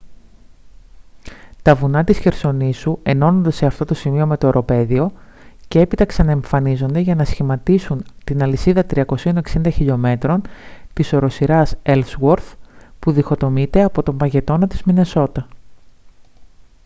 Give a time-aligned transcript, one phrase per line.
[1.61, 5.11] τα βουνά της χερσονήσου ενώνονται σε αυτό το σημείο με το οροπέδιο
[5.67, 10.13] και έπειτα ξαναεμφανίζονται για να σχηματίσουν την αλυσίδα 360 χλμ
[10.93, 12.53] της οροσειράς ellsworth
[12.99, 15.47] που διχοτομείται από τον παγετώνα της μινεσότα